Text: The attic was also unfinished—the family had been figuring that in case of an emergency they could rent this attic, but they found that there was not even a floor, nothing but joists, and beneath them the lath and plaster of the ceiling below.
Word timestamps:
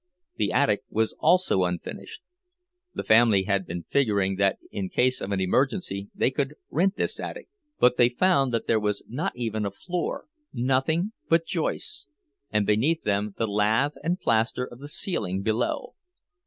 The 0.37 0.51
attic 0.51 0.81
was 0.89 1.15
also 1.19 1.63
unfinished—the 1.63 3.03
family 3.03 3.43
had 3.43 3.67
been 3.67 3.83
figuring 3.87 4.37
that 4.37 4.57
in 4.71 4.89
case 4.89 5.21
of 5.21 5.29
an 5.31 5.39
emergency 5.39 6.09
they 6.15 6.31
could 6.31 6.55
rent 6.71 6.95
this 6.95 7.19
attic, 7.19 7.49
but 7.79 7.97
they 7.97 8.09
found 8.09 8.51
that 8.51 8.65
there 8.65 8.79
was 8.79 9.03
not 9.07 9.33
even 9.35 9.63
a 9.63 9.69
floor, 9.69 10.25
nothing 10.51 11.11
but 11.29 11.45
joists, 11.45 12.07
and 12.49 12.65
beneath 12.65 13.03
them 13.03 13.35
the 13.37 13.45
lath 13.45 13.93
and 14.03 14.19
plaster 14.19 14.65
of 14.65 14.79
the 14.79 14.87
ceiling 14.89 15.43
below. 15.43 15.93